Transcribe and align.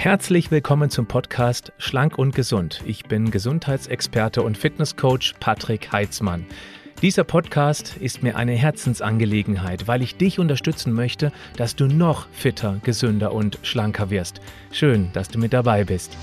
Herzlich 0.00 0.52
willkommen 0.52 0.90
zum 0.90 1.06
Podcast 1.06 1.72
Schlank 1.76 2.18
und 2.18 2.32
Gesund. 2.32 2.84
Ich 2.86 3.06
bin 3.06 3.32
Gesundheitsexperte 3.32 4.42
und 4.42 4.56
Fitnesscoach 4.56 5.34
Patrick 5.40 5.90
Heitzmann. 5.90 6.46
Dieser 7.02 7.24
Podcast 7.24 7.96
ist 7.96 8.22
mir 8.22 8.36
eine 8.36 8.52
Herzensangelegenheit, 8.52 9.88
weil 9.88 10.02
ich 10.02 10.16
dich 10.16 10.38
unterstützen 10.38 10.92
möchte, 10.92 11.32
dass 11.56 11.74
du 11.74 11.88
noch 11.88 12.28
fitter, 12.30 12.78
gesünder 12.84 13.32
und 13.32 13.58
schlanker 13.62 14.08
wirst. 14.08 14.40
Schön, 14.70 15.10
dass 15.14 15.30
du 15.30 15.40
mit 15.40 15.52
dabei 15.52 15.82
bist. 15.82 16.16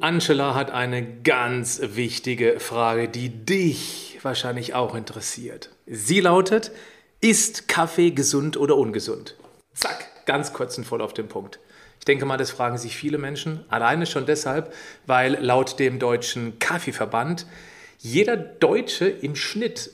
Angela 0.00 0.56
hat 0.56 0.72
eine 0.72 1.06
ganz 1.22 1.80
wichtige 1.80 2.58
Frage, 2.58 3.08
die 3.08 3.28
dich 3.28 4.18
wahrscheinlich 4.22 4.74
auch 4.74 4.96
interessiert. 4.96 5.70
Sie 5.86 6.18
lautet, 6.18 6.72
ist 7.20 7.68
Kaffee 7.68 8.10
gesund 8.10 8.56
oder 8.56 8.76
ungesund? 8.76 9.36
Zack, 9.72 10.05
ganz 10.26 10.52
kurz 10.52 10.76
und 10.76 10.84
voll 10.84 11.00
auf 11.00 11.14
den 11.14 11.28
Punkt. 11.28 11.58
Ich 11.98 12.04
denke 12.04 12.26
mal, 12.26 12.36
das 12.36 12.50
fragen 12.50 12.78
sich 12.78 12.96
viele 12.96 13.18
Menschen. 13.18 13.64
Alleine 13.68 14.06
schon 14.06 14.26
deshalb, 14.26 14.72
weil 15.06 15.42
laut 15.42 15.78
dem 15.78 15.98
deutschen 15.98 16.58
Kaffeeverband 16.58 17.46
jeder 17.98 18.36
Deutsche 18.36 19.06
im 19.06 19.34
Schnitt 19.34 19.90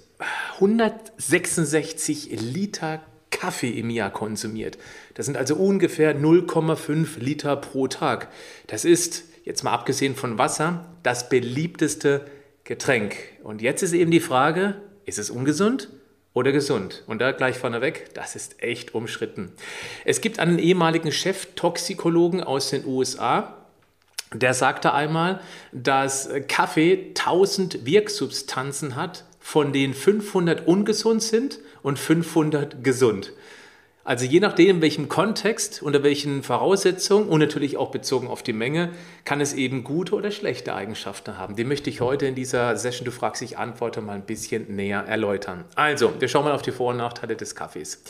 166 0.54 2.30
Liter 2.40 3.00
Kaffee 3.30 3.70
im 3.70 3.90
Jahr 3.90 4.10
konsumiert. 4.10 4.78
Das 5.14 5.26
sind 5.26 5.36
also 5.36 5.56
ungefähr 5.56 6.16
0,5 6.16 7.18
Liter 7.18 7.56
pro 7.56 7.88
Tag. 7.88 8.28
Das 8.66 8.84
ist, 8.84 9.24
jetzt 9.44 9.64
mal 9.64 9.72
abgesehen 9.72 10.14
von 10.14 10.38
Wasser, 10.38 10.86
das 11.02 11.28
beliebteste 11.28 12.26
Getränk. 12.64 13.16
Und 13.42 13.62
jetzt 13.62 13.82
ist 13.82 13.94
eben 13.94 14.10
die 14.10 14.20
Frage, 14.20 14.76
ist 15.06 15.18
es 15.18 15.30
ungesund? 15.30 15.88
Oder 16.34 16.52
gesund. 16.52 17.02
Und 17.06 17.20
da 17.20 17.32
gleich 17.32 17.58
vorneweg, 17.58 18.14
das 18.14 18.36
ist 18.36 18.62
echt 18.62 18.94
umschritten. 18.94 19.52
Es 20.04 20.20
gibt 20.20 20.38
einen 20.38 20.58
ehemaligen 20.58 21.12
Cheftoxikologen 21.12 22.42
aus 22.42 22.70
den 22.70 22.86
USA, 22.86 23.58
der 24.32 24.54
sagte 24.54 24.94
einmal, 24.94 25.40
dass 25.72 26.30
Kaffee 26.48 27.08
1000 27.08 27.84
Wirksubstanzen 27.84 28.96
hat, 28.96 29.24
von 29.40 29.72
denen 29.72 29.92
500 29.92 30.66
ungesund 30.66 31.22
sind 31.22 31.58
und 31.82 31.98
500 31.98 32.82
gesund. 32.82 33.32
Also 34.04 34.24
je 34.24 34.40
nachdem, 34.40 34.76
in 34.76 34.82
welchem 34.82 35.08
Kontext, 35.08 35.80
unter 35.80 36.02
welchen 36.02 36.42
Voraussetzungen 36.42 37.28
und 37.28 37.38
natürlich 37.38 37.76
auch 37.76 37.92
bezogen 37.92 38.26
auf 38.26 38.42
die 38.42 38.52
Menge, 38.52 38.90
kann 39.24 39.40
es 39.40 39.52
eben 39.52 39.84
gute 39.84 40.16
oder 40.16 40.32
schlechte 40.32 40.74
Eigenschaften 40.74 41.38
haben. 41.38 41.54
Die 41.54 41.62
möchte 41.62 41.88
ich 41.88 42.00
heute 42.00 42.26
in 42.26 42.34
dieser 42.34 42.76
Session, 42.76 43.04
du 43.04 43.12
fragst, 43.12 43.42
ich 43.42 43.58
antworte, 43.58 44.00
mal 44.00 44.14
ein 44.14 44.26
bisschen 44.26 44.74
näher 44.74 45.04
erläutern. 45.06 45.64
Also, 45.76 46.12
wir 46.18 46.26
schauen 46.26 46.44
mal 46.44 46.52
auf 46.52 46.62
die 46.62 46.72
Vor- 46.72 46.90
und 46.90 46.96
Nachteile 46.96 47.36
des 47.36 47.54
Kaffees. 47.54 48.02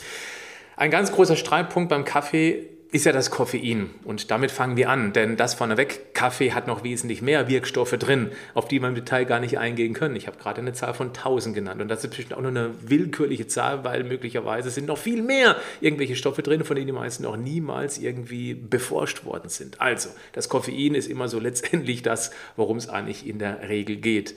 Ein 0.77 0.89
ganz 0.89 1.11
großer 1.11 1.35
Streitpunkt 1.35 1.89
beim 1.89 2.05
Kaffee 2.05 2.69
ist 2.93 3.05
ja 3.05 3.11
das 3.11 3.31
Koffein. 3.31 3.89
Und 4.03 4.29
damit 4.29 4.51
fangen 4.51 4.77
wir 4.77 4.87
an, 4.87 5.13
denn 5.13 5.35
das 5.35 5.55
vorneweg, 5.55 6.13
Kaffee 6.13 6.53
hat 6.53 6.67
noch 6.67 6.83
wesentlich 6.83 7.23
mehr 7.23 7.47
Wirkstoffe 7.47 7.97
drin, 7.97 8.29
auf 8.53 8.67
die 8.67 8.79
wir 8.79 8.87
im 8.87 8.93
Detail 8.93 9.25
gar 9.25 9.39
nicht 9.39 9.57
eingehen 9.57 9.93
können. 9.93 10.15
Ich 10.15 10.27
habe 10.27 10.37
gerade 10.37 10.61
eine 10.61 10.73
Zahl 10.73 10.93
von 10.93 11.07
1000 11.07 11.55
genannt 11.55 11.81
und 11.81 11.87
das 11.87 12.03
ist 12.03 12.11
bestimmt 12.11 12.35
auch 12.35 12.41
nur 12.41 12.51
eine 12.51 12.69
willkürliche 12.81 13.47
Zahl, 13.47 13.83
weil 13.83 14.03
möglicherweise 14.03 14.69
sind 14.69 14.85
noch 14.85 14.99
viel 14.99 15.23
mehr 15.23 15.55
irgendwelche 15.81 16.15
Stoffe 16.15 16.43
drin, 16.43 16.63
von 16.63 16.75
denen 16.75 16.85
die 16.85 16.93
meisten 16.93 17.23
noch 17.23 17.35
niemals 17.35 17.97
irgendwie 17.97 18.53
beforscht 18.53 19.25
worden 19.25 19.49
sind. 19.49 19.81
Also, 19.81 20.09
das 20.33 20.47
Koffein 20.47 20.93
ist 20.93 21.09
immer 21.09 21.27
so 21.27 21.39
letztendlich 21.43 22.03
das, 22.03 22.29
worum 22.55 22.77
es 22.77 22.89
eigentlich 22.89 23.27
in 23.27 23.39
der 23.39 23.69
Regel 23.69 23.95
geht. 23.95 24.35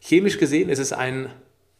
Chemisch 0.00 0.38
gesehen 0.38 0.70
ist 0.70 0.78
es 0.78 0.94
ein 0.94 1.28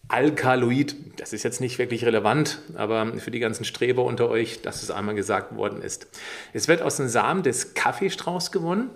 Alkaloid, 0.08 0.96
das 1.16 1.34
ist 1.34 1.42
jetzt 1.42 1.60
nicht 1.60 1.78
wirklich 1.78 2.04
relevant, 2.04 2.60
aber 2.74 3.18
für 3.18 3.30
die 3.30 3.40
ganzen 3.40 3.64
Streber 3.64 4.04
unter 4.04 4.30
euch, 4.30 4.62
dass 4.62 4.82
es 4.82 4.90
einmal 4.90 5.14
gesagt 5.14 5.54
worden 5.54 5.82
ist. 5.82 6.08
Es 6.54 6.66
wird 6.66 6.80
aus 6.80 6.96
den 6.96 7.08
Samen 7.08 7.42
des 7.42 7.74
Kaffeestrauchs 7.74 8.50
gewonnen. 8.50 8.90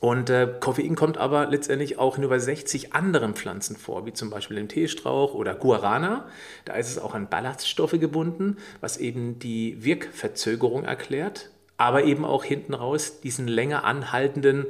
Und 0.00 0.28
äh, 0.28 0.48
Koffein 0.60 0.96
kommt 0.96 1.16
aber 1.16 1.46
letztendlich 1.46 1.98
auch 1.98 2.18
in 2.18 2.24
über 2.24 2.38
60 2.38 2.92
anderen 2.92 3.34
Pflanzen 3.34 3.74
vor, 3.74 4.04
wie 4.04 4.12
zum 4.12 4.28
Beispiel 4.28 4.58
im 4.58 4.68
Teestrauch 4.68 5.32
oder 5.32 5.54
Guarana. 5.54 6.26
Da 6.66 6.74
ist 6.74 6.90
es 6.90 6.98
auch 6.98 7.14
an 7.14 7.30
Ballaststoffe 7.30 7.98
gebunden, 7.98 8.58
was 8.80 8.98
eben 8.98 9.38
die 9.38 9.82
Wirkverzögerung 9.82 10.84
erklärt, 10.84 11.50
aber 11.78 12.04
eben 12.04 12.26
auch 12.26 12.44
hinten 12.44 12.74
raus 12.74 13.20
diesen 13.20 13.48
länger 13.48 13.84
anhaltenden 13.84 14.66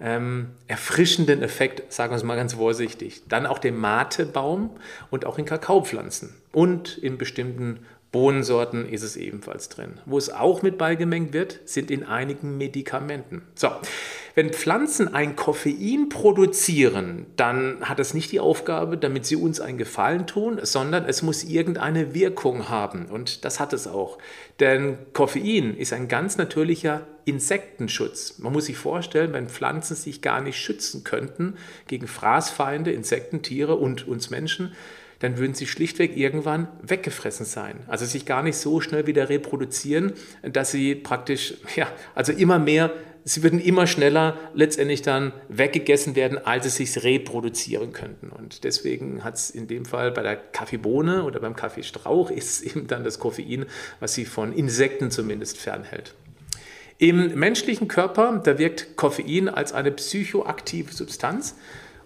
ähm, 0.00 0.50
erfrischenden 0.66 1.42
Effekt, 1.42 1.92
sagen 1.92 2.12
wir 2.12 2.16
es 2.16 2.22
mal 2.22 2.36
ganz 2.36 2.54
vorsichtig. 2.54 3.22
Dann 3.28 3.46
auch 3.46 3.58
den 3.58 3.76
Matebaum 3.76 4.70
und 5.10 5.26
auch 5.26 5.38
in 5.38 5.44
Kakaopflanzen 5.44 6.34
und 6.52 6.96
in 6.98 7.18
bestimmten 7.18 7.80
Bohnensorten 8.12 8.88
ist 8.88 9.02
es 9.02 9.16
ebenfalls 9.16 9.68
drin. 9.68 10.00
Wo 10.04 10.18
es 10.18 10.30
auch 10.30 10.62
mit 10.62 10.78
beigemengt 10.78 11.32
wird, 11.32 11.60
sind 11.64 11.90
in 11.92 12.02
einigen 12.02 12.58
Medikamenten. 12.58 13.42
So, 13.54 13.70
wenn 14.34 14.52
Pflanzen 14.52 15.12
ein 15.14 15.36
Koffein 15.36 16.08
produzieren, 16.08 17.26
dann 17.36 17.88
hat 17.88 18.00
es 18.00 18.12
nicht 18.12 18.32
die 18.32 18.40
Aufgabe, 18.40 18.96
damit 18.96 19.26
sie 19.26 19.36
uns 19.36 19.60
einen 19.60 19.78
Gefallen 19.78 20.26
tun, 20.26 20.58
sondern 20.62 21.04
es 21.04 21.22
muss 21.22 21.44
irgendeine 21.44 22.14
Wirkung 22.14 22.68
haben. 22.68 23.06
Und 23.06 23.44
das 23.44 23.60
hat 23.60 23.72
es 23.72 23.86
auch. 23.86 24.18
Denn 24.58 24.98
Koffein 25.12 25.76
ist 25.76 25.92
ein 25.92 26.08
ganz 26.08 26.36
natürlicher 26.36 27.06
Insektenschutz. 27.24 28.38
Man 28.38 28.52
muss 28.52 28.66
sich 28.66 28.76
vorstellen, 28.76 29.32
wenn 29.32 29.48
Pflanzen 29.48 29.94
sich 29.94 30.20
gar 30.20 30.40
nicht 30.40 30.58
schützen 30.58 31.04
könnten 31.04 31.54
gegen 31.86 32.08
Fraßfeinde, 32.08 32.90
Insekten, 32.90 33.42
Tiere 33.42 33.76
und 33.76 34.08
uns 34.08 34.30
Menschen, 34.30 34.72
dann 35.20 35.38
würden 35.38 35.54
sie 35.54 35.66
schlichtweg 35.66 36.16
irgendwann 36.16 36.68
weggefressen 36.82 37.46
sein. 37.46 37.80
Also 37.86 38.04
sich 38.04 38.26
gar 38.26 38.42
nicht 38.42 38.56
so 38.56 38.80
schnell 38.80 39.06
wieder 39.06 39.28
reproduzieren, 39.28 40.14
dass 40.42 40.72
sie 40.72 40.94
praktisch, 40.94 41.54
ja, 41.76 41.86
also 42.14 42.32
immer 42.32 42.58
mehr, 42.58 42.90
sie 43.24 43.42
würden 43.42 43.60
immer 43.60 43.86
schneller 43.86 44.38
letztendlich 44.54 45.02
dann 45.02 45.32
weggegessen 45.48 46.16
werden, 46.16 46.38
als 46.38 46.64
sie 46.64 46.84
sich 46.84 47.04
reproduzieren 47.04 47.92
könnten. 47.92 48.30
Und 48.30 48.64
deswegen 48.64 49.22
hat 49.22 49.34
es 49.34 49.50
in 49.50 49.68
dem 49.68 49.84
Fall 49.84 50.10
bei 50.10 50.22
der 50.22 50.36
Kaffeebohne 50.36 51.24
oder 51.24 51.38
beim 51.40 51.54
Kaffeestrauch 51.54 52.30
ist 52.30 52.62
eben 52.62 52.86
dann 52.86 53.04
das 53.04 53.18
Koffein, 53.18 53.66
was 54.00 54.14
sie 54.14 54.24
von 54.24 54.52
Insekten 54.52 55.10
zumindest 55.10 55.58
fernhält. 55.58 56.14
Im 56.96 57.38
menschlichen 57.38 57.88
Körper, 57.88 58.42
da 58.44 58.58
wirkt 58.58 58.96
Koffein 58.96 59.48
als 59.48 59.72
eine 59.72 59.90
psychoaktive 59.90 60.92
Substanz 60.92 61.56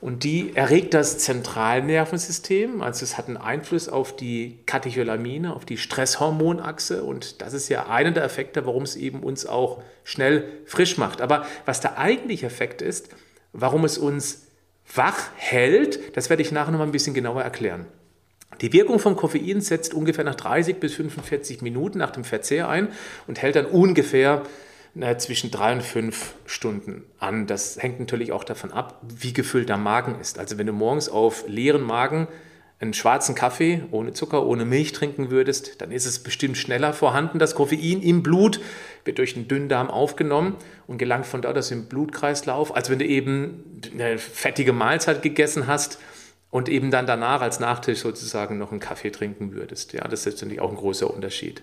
und 0.04 0.22
die 0.22 0.54
erregt 0.54 0.92
das 0.92 1.16
Zentralnervensystem, 1.16 2.82
also 2.82 3.04
es 3.04 3.16
hat 3.16 3.26
einen 3.26 3.38
Einfluss 3.38 3.88
auf 3.88 4.15
die 4.15 4.59
Katecholamine, 4.66 5.56
auf 5.56 5.65
die 5.65 5.78
Stresshormonachse 5.78 7.03
und 7.03 7.41
das 7.41 7.54
ist 7.54 7.70
ja 7.70 7.87
einer 7.87 8.10
der 8.10 8.22
Effekte, 8.22 8.66
warum 8.66 8.82
es 8.82 8.97
eben 8.97 9.22
uns 9.22 9.47
auch 9.47 9.81
schnell 10.03 10.44
frisch 10.66 10.98
macht. 10.98 11.22
Aber 11.22 11.47
was 11.65 11.81
der 11.81 11.97
eigentliche 11.97 12.44
Effekt 12.44 12.82
ist, 12.82 13.09
warum 13.54 13.82
es 13.87 13.97
uns 13.97 14.47
wach 14.94 15.31
hält, 15.37 16.15
das 16.19 16.28
werde 16.28 16.42
ich 16.42 16.53
nachher 16.53 16.72
noch 16.72 16.81
mal 16.81 16.84
ein 16.84 16.92
bisschen 16.92 17.15
genauer 17.15 17.41
erklären. 17.41 17.86
Die 18.60 18.75
Wirkung 18.75 18.98
vom 18.98 19.16
Koffein 19.16 19.62
setzt 19.62 19.94
ungefähr 19.94 20.25
nach 20.25 20.34
30 20.34 20.81
bis 20.81 20.92
45 20.97 21.62
Minuten 21.62 21.97
nach 21.97 22.10
dem 22.10 22.25
Verzehr 22.25 22.69
ein 22.69 22.88
und 23.26 23.41
hält 23.41 23.56
dann 23.56 23.65
ungefähr 23.65 24.42
na, 24.94 25.19
zwischen 25.19 25.50
drei 25.50 25.72
und 25.72 25.82
fünf 25.82 26.34
Stunden 26.47 27.05
an. 27.19 27.47
Das 27.47 27.82
hängt 27.82 27.99
natürlich 27.99 28.32
auch 28.32 28.44
davon 28.44 28.72
ab, 28.72 29.00
wie 29.03 29.32
gefüllt 29.32 29.69
der 29.69 29.77
Magen 29.77 30.21
ist. 30.21 30.38
Also 30.38 30.56
wenn 30.56 30.66
du 30.66 30.72
morgens 30.72 31.09
auf 31.09 31.44
leeren 31.49 31.82
Magen 31.82 32.28
einen 32.81 32.94
schwarzen 32.94 33.34
Kaffee 33.34 33.83
ohne 33.91 34.12
Zucker, 34.12 34.47
ohne 34.47 34.65
Milch 34.65 34.93
trinken 34.93 35.31
würdest, 35.31 35.81
dann 35.81 35.91
ist 35.91 36.06
es 36.06 36.22
bestimmt 36.22 36.56
schneller 36.56 36.93
vorhanden. 36.93 37.38
Das 37.38 37.54
Koffein 37.54 38.03
im 38.03 38.22
Blut 38.22 38.60
wird 39.04 39.19
durch 39.19 39.34
den 39.34 39.49
Dünndarm 39.49 39.91
aufgenommen 39.91 40.56
und 40.87 40.99
gelangt 40.99 41.27
von 41.27 41.43
dort 41.43 41.59
aus 41.59 41.71
im 41.71 41.87
Blutkreislauf, 41.87 42.75
als 42.75 42.91
wenn 42.91 42.99
du 42.99 43.06
eben 43.06 43.81
eine 43.94 44.19
fettige 44.19 44.72
Mahlzeit 44.72 45.22
gegessen 45.22 45.66
hast 45.66 45.99
und 46.50 46.69
eben 46.69 46.91
dann 46.91 47.06
danach 47.06 47.41
als 47.41 47.59
Nachtisch 47.59 48.00
sozusagen 48.00 48.59
noch 48.59 48.71
einen 48.71 48.81
Kaffee 48.81 49.10
trinken 49.10 49.54
würdest. 49.54 49.93
Ja, 49.93 50.06
das 50.06 50.27
ist 50.27 50.41
natürlich 50.41 50.60
auch 50.60 50.71
ein 50.71 50.77
großer 50.77 51.13
Unterschied. 51.13 51.63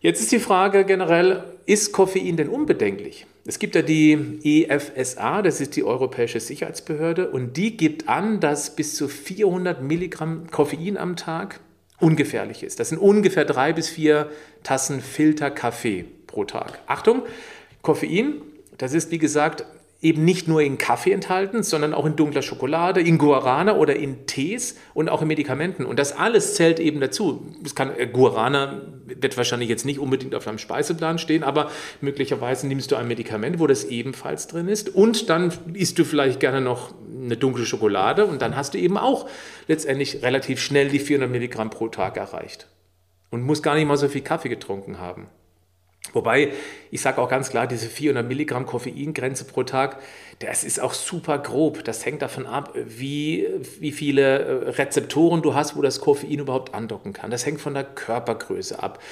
Jetzt 0.00 0.20
ist 0.20 0.32
die 0.32 0.40
Frage 0.40 0.84
generell, 0.84 1.44
ist 1.66 1.92
Koffein 1.92 2.36
denn 2.36 2.48
unbedenklich? 2.48 3.26
Es 3.46 3.58
gibt 3.58 3.74
ja 3.74 3.82
die 3.82 4.64
EFSA, 4.68 5.42
das 5.42 5.60
ist 5.60 5.76
die 5.76 5.84
Europäische 5.84 6.40
Sicherheitsbehörde, 6.40 7.30
und 7.30 7.56
die 7.56 7.76
gibt 7.76 8.08
an, 8.08 8.40
dass 8.40 8.74
bis 8.74 8.96
zu 8.96 9.08
400 9.08 9.82
Milligramm 9.82 10.50
Koffein 10.50 10.96
am 10.96 11.16
Tag 11.16 11.60
ungefährlich 12.00 12.62
ist. 12.62 12.80
Das 12.80 12.88
sind 12.88 12.98
ungefähr 12.98 13.44
drei 13.44 13.72
bis 13.72 13.88
vier 13.88 14.30
Tassen 14.62 15.00
Filterkaffee 15.00 16.06
pro 16.26 16.44
Tag. 16.44 16.80
Achtung, 16.86 17.22
Koffein, 17.82 18.40
das 18.78 18.94
ist 18.94 19.10
wie 19.10 19.18
gesagt 19.18 19.66
eben 20.04 20.24
nicht 20.24 20.46
nur 20.46 20.60
in 20.60 20.76
Kaffee 20.76 21.12
enthalten, 21.12 21.62
sondern 21.62 21.94
auch 21.94 22.04
in 22.04 22.14
dunkler 22.14 22.42
Schokolade, 22.42 23.00
in 23.00 23.16
Guarana 23.16 23.74
oder 23.74 23.96
in 23.96 24.26
Tees 24.26 24.76
und 24.92 25.08
auch 25.08 25.22
in 25.22 25.28
Medikamenten. 25.28 25.86
Und 25.86 25.98
das 25.98 26.12
alles 26.12 26.54
zählt 26.54 26.78
eben 26.78 27.00
dazu. 27.00 27.50
Es 27.64 27.74
kann, 27.74 27.96
äh, 27.96 28.06
Guarana 28.06 28.82
wird 29.06 29.36
wahrscheinlich 29.38 29.70
jetzt 29.70 29.86
nicht 29.86 29.98
unbedingt 29.98 30.34
auf 30.34 30.44
deinem 30.44 30.58
Speiseplan 30.58 31.18
stehen, 31.18 31.42
aber 31.42 31.70
möglicherweise 32.02 32.66
nimmst 32.66 32.92
du 32.92 32.96
ein 32.96 33.08
Medikament, 33.08 33.58
wo 33.58 33.66
das 33.66 33.84
ebenfalls 33.84 34.46
drin 34.46 34.68
ist. 34.68 34.94
Und 34.94 35.30
dann 35.30 35.52
isst 35.72 35.98
du 35.98 36.04
vielleicht 36.04 36.38
gerne 36.38 36.60
noch 36.60 36.92
eine 37.24 37.38
dunkle 37.38 37.64
Schokolade 37.64 38.26
und 38.26 38.42
dann 38.42 38.56
hast 38.56 38.74
du 38.74 38.78
eben 38.78 38.98
auch 38.98 39.26
letztendlich 39.68 40.22
relativ 40.22 40.60
schnell 40.60 40.88
die 40.88 40.98
400 40.98 41.30
Milligramm 41.30 41.70
pro 41.70 41.88
Tag 41.88 42.18
erreicht. 42.18 42.68
Und 43.30 43.42
musst 43.42 43.62
gar 43.62 43.74
nicht 43.74 43.86
mal 43.86 43.96
so 43.96 44.08
viel 44.08 44.20
Kaffee 44.20 44.50
getrunken 44.50 45.00
haben. 45.00 45.28
Wobei, 46.12 46.52
ich 46.90 47.00
sage 47.00 47.20
auch 47.20 47.28
ganz 47.28 47.50
klar, 47.50 47.66
diese 47.66 47.88
400 47.88 48.26
Milligramm 48.26 48.66
Koffeingrenze 48.66 49.44
pro 49.44 49.62
Tag, 49.64 50.00
das 50.38 50.62
ist 50.62 50.80
auch 50.80 50.94
super 50.94 51.38
grob. 51.38 51.82
Das 51.84 52.04
hängt 52.04 52.22
davon 52.22 52.46
ab, 52.46 52.74
wie, 52.74 53.46
wie 53.80 53.90
viele 53.90 54.38
äh, 54.38 54.70
Rezeptoren 54.70 55.42
du 55.42 55.54
hast, 55.54 55.76
wo 55.76 55.82
das 55.82 56.00
Koffein 56.00 56.38
überhaupt 56.38 56.74
andocken 56.74 57.12
kann. 57.12 57.30
Das 57.30 57.46
hängt 57.46 57.60
von 57.60 57.74
der 57.74 57.84
Körpergröße 57.84 58.80
ab. 58.82 59.02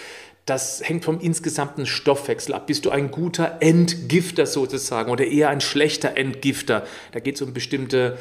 Das 0.45 0.83
hängt 0.85 1.05
vom 1.05 1.21
insgesamten 1.21 1.87
Stoffwechsel 1.87 2.55
ab. 2.55 2.67
Bist 2.67 2.85
du 2.85 2.91
ein 2.91 3.11
guter 3.11 3.59
Entgifter 3.61 4.47
sozusagen 4.47 5.11
oder 5.11 5.25
eher 5.25 5.49
ein 5.51 5.61
schlechter 5.61 6.17
Entgifter? 6.17 6.85
Da 7.13 7.21
geht 7.21 7.37
es 7.37 7.43
um 7.43 7.53
bestimmte 7.53 8.19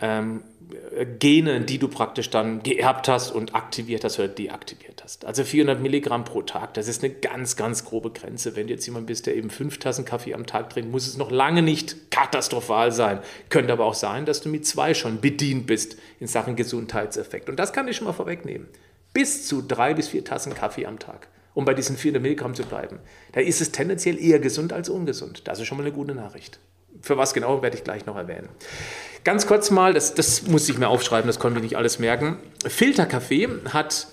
ähm, 0.00 0.42
Gene, 1.18 1.60
die 1.62 1.78
du 1.78 1.88
praktisch 1.88 2.30
dann 2.30 2.62
geerbt 2.62 3.08
hast 3.08 3.32
und 3.32 3.54
aktiviert 3.54 4.04
hast 4.04 4.18
oder 4.18 4.28
deaktiviert 4.28 4.97
hast. 5.08 5.24
Also 5.24 5.42
400 5.42 5.80
Milligramm 5.80 6.24
pro 6.24 6.42
Tag, 6.42 6.74
das 6.74 6.86
ist 6.86 7.02
eine 7.02 7.12
ganz, 7.12 7.56
ganz 7.56 7.84
grobe 7.84 8.10
Grenze. 8.10 8.56
Wenn 8.56 8.66
du 8.66 8.74
jetzt 8.74 8.86
jemand 8.86 9.06
bist, 9.06 9.26
der 9.26 9.36
eben 9.36 9.48
fünf 9.48 9.78
Tassen 9.78 10.04
Kaffee 10.04 10.34
am 10.34 10.46
Tag 10.46 10.70
trinkt, 10.70 10.90
muss 10.90 11.06
es 11.06 11.16
noch 11.16 11.30
lange 11.30 11.62
nicht 11.62 12.10
katastrophal 12.10 12.92
sein. 12.92 13.20
Könnte 13.48 13.72
aber 13.72 13.86
auch 13.86 13.94
sein, 13.94 14.26
dass 14.26 14.42
du 14.42 14.50
mit 14.50 14.66
zwei 14.66 14.92
schon 14.92 15.20
bedient 15.20 15.66
bist 15.66 15.96
in 16.20 16.26
Sachen 16.26 16.56
Gesundheitseffekt. 16.56 17.48
Und 17.48 17.56
das 17.56 17.72
kann 17.72 17.88
ich 17.88 17.96
schon 17.96 18.06
mal 18.06 18.12
vorwegnehmen. 18.12 18.68
Bis 19.14 19.46
zu 19.46 19.62
drei 19.62 19.94
bis 19.94 20.08
vier 20.08 20.24
Tassen 20.24 20.54
Kaffee 20.54 20.84
am 20.84 20.98
Tag, 20.98 21.28
um 21.54 21.64
bei 21.64 21.72
diesen 21.72 21.96
400 21.96 22.22
Milligramm 22.22 22.54
zu 22.54 22.64
bleiben. 22.64 22.98
Da 23.32 23.40
ist 23.40 23.62
es 23.62 23.72
tendenziell 23.72 24.22
eher 24.22 24.38
gesund 24.38 24.74
als 24.74 24.90
ungesund. 24.90 25.48
Das 25.48 25.58
ist 25.58 25.66
schon 25.66 25.78
mal 25.78 25.84
eine 25.84 25.92
gute 25.92 26.14
Nachricht. 26.14 26.58
Für 27.00 27.16
was 27.16 27.32
genau 27.32 27.62
werde 27.62 27.76
ich 27.76 27.84
gleich 27.84 28.04
noch 28.06 28.16
erwähnen. 28.16 28.48
Ganz 29.24 29.46
kurz 29.46 29.70
mal, 29.70 29.94
das, 29.94 30.14
das 30.14 30.42
muss 30.42 30.68
ich 30.68 30.78
mir 30.78 30.88
aufschreiben, 30.88 31.26
das 31.26 31.38
konnte 31.38 31.58
ich 31.58 31.62
nicht 31.62 31.76
alles 31.76 31.98
merken. 31.98 32.38
Filterkaffee 32.66 33.48
hat 33.72 34.08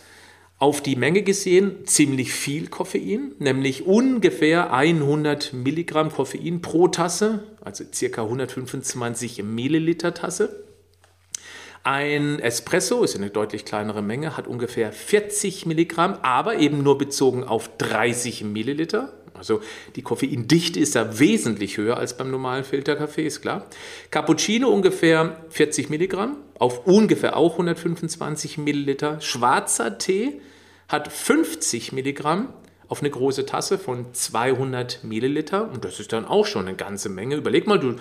auf 0.58 0.82
die 0.82 0.96
Menge 0.96 1.22
gesehen 1.22 1.86
ziemlich 1.86 2.34
viel 2.34 2.68
Koffein, 2.68 3.34
nämlich 3.40 3.86
ungefähr 3.86 4.72
100 4.74 5.54
Milligramm 5.54 6.12
Koffein 6.12 6.62
pro 6.62 6.88
Tasse, 6.88 7.44
also 7.62 7.84
circa 7.94 8.24
125 8.24 9.44
Milliliter 9.44 10.14
Tasse. 10.14 10.64
Ein 11.84 12.40
Espresso 12.40 13.04
ist 13.04 13.16
eine 13.16 13.30
deutlich 13.30 13.66
kleinere 13.66 14.02
Menge, 14.02 14.38
hat 14.38 14.48
ungefähr 14.48 14.92
40 14.92 15.66
Milligramm, 15.66 16.18
aber 16.24 16.58
eben 16.58 16.82
nur 16.82 16.98
bezogen 16.98 17.44
auf 17.44 17.70
30 17.78 18.44
Milliliter. 18.44 19.14
Also 19.38 19.62
die 19.96 20.02
Koffeindichte 20.02 20.80
ist 20.80 20.96
da 20.96 21.20
wesentlich 21.20 21.78
höher 21.78 21.98
als 21.98 22.18
beim 22.18 22.32
normalen 22.32 22.64
Filterkaffee, 22.64 23.26
ist 23.26 23.42
klar. 23.42 23.68
Cappuccino 24.12 24.70
ungefähr 24.70 25.38
40 25.50 25.90
Milligramm, 25.90 26.38
auf 26.60 26.86
ungefähr 26.88 27.38
auch 27.38 27.54
125 27.54 28.58
Milliliter. 28.58 29.22
Schwarzer 29.22 29.98
Tee 29.98 30.42
hat 30.88 31.12
50 31.12 31.92
Milligramm 31.92 32.50
auf 32.88 33.02
eine 33.02 33.10
große 33.10 33.46
Tasse 33.46 33.78
von 33.78 34.14
200 34.14 35.04
Milliliter. 35.04 35.70
Und 35.72 35.86
das 35.86 36.00
ist 36.00 36.14
dann 36.14 36.26
auch 36.26 36.46
schon 36.46 36.68
eine 36.68 36.76
ganze 36.76 37.10
Menge. 37.10 37.36
Überleg 37.36 37.68
mal, 37.68 37.80
du 37.80 37.96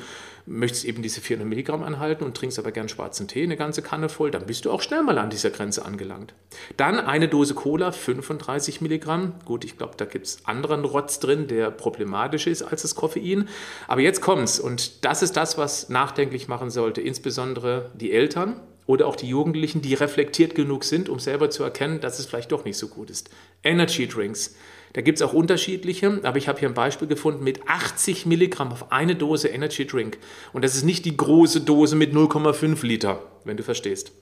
möchtest 0.47 0.85
eben 0.85 1.03
diese 1.03 1.21
400 1.21 1.49
Milligramm 1.49 1.83
anhalten 1.83 2.25
und 2.25 2.37
trinkst 2.37 2.59
aber 2.59 2.71
gern 2.71 2.89
schwarzen 2.89 3.29
Tee, 3.29 3.43
eine 3.43 3.57
ganze 3.57 3.83
Kanne 3.83 4.09
voll, 4.09 4.31
dann 4.31 4.47
bist 4.47 4.65
du 4.65 4.71
auch 4.71 4.83
schnell 4.83 5.03
mal 5.03 5.19
an 5.19 5.31
dieser 5.31 5.51
Grenze 5.51 5.85
angelangt. 5.85 6.35
Dann 6.77 7.01
eine 7.01 7.29
Dose 7.29 7.55
Cola, 7.55 7.93
35 7.93 8.81
Milligramm. 8.81 9.35
Gut, 9.45 9.65
ich 9.65 9.79
glaube, 9.79 9.95
da 9.97 10.05
gibt 10.05 10.27
es 10.27 10.45
anderen 10.45 10.85
Rotz 10.85 11.19
drin, 11.19 11.47
der 11.49 11.71
problematisch 11.71 12.47
ist 12.47 12.63
als 12.63 12.83
das 12.83 12.95
Koffein. 12.95 13.49
Aber 13.89 14.03
jetzt 14.03 14.21
kommt's 14.21 14.61
und 14.61 15.05
das 15.05 15.23
ist 15.23 15.37
das, 15.37 15.57
was 15.57 15.89
nachdenklich 15.89 16.49
machen 16.49 16.71
sollte, 16.71 17.01
insbesondere 17.01 17.91
die 17.95 18.13
Eltern 18.13 18.61
oder 18.87 19.07
auch 19.07 19.17
die 19.17 19.29
Jugendlichen, 19.29 19.81
die 19.81 19.95
reflektiert 19.95 20.55
genug 20.55 20.85
sind, 20.85 21.09
um 21.09 21.19
selber 21.19 21.49
zu 21.49 21.63
erkennen, 21.63 22.01
dass 22.01 22.19
es 22.19 22.27
vielleicht 22.27 22.53
doch 22.53 22.67
nicht 22.67 22.77
so 22.77 22.89
gut 22.89 23.09
ist. 23.09 23.31
Energy 23.63 24.07
Drinks. 24.07 24.57
Da 24.95 25.01
gibt 25.01 25.19
es 25.19 25.23
auch 25.23 25.33
unterschiedliche, 25.33 26.21
aber 26.23 26.39
ich 26.39 26.49
habe 26.49 26.61
hier 26.61 26.69
ein 26.69 26.75
Beispiel 26.75 27.09
gefunden 27.09 27.43
mit 27.43 27.69
80 27.69 28.27
Milligramm 28.27 28.71
auf 28.73 28.93
eine 28.93 29.17
Dose 29.17 29.49
Energy 29.49 29.87
Drink. 29.87 30.19
Und 30.53 30.65
das 30.65 30.77
ist 30.77 30.85
nicht 30.85 31.05
die 31.05 31.17
große 31.17 31.61
Dose 31.61 31.97
mit 31.97 32.15
0,5 32.15 32.87
Liter, 32.87 33.21
wenn 33.45 33.57
du 33.57 33.65
verstehst. 33.65 34.13